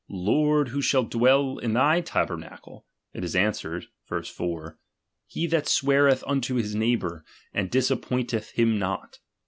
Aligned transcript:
Lord 0.09 0.69
who 0.69 0.81
shall 0.81 1.03
dwell 1.03 1.59
in 1.59 1.73
thy 1.73 2.01
tabernacle? 2.01 2.87
it 3.13 3.23
is 3.23 3.35
answered 3.35 3.85
(verse 4.07 4.29
4): 4.31 4.79
He 5.27 5.45
that 5.45 5.67
sweareth 5.67 6.23
unto 6.25 6.55
his 6.55 6.73
neighbour, 6.73 7.23
and 7.53 7.69
disappointeth 7.69 8.49
him 8.53 8.79
not. 8.79 9.19